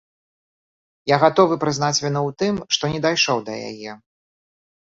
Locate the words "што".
2.77-2.83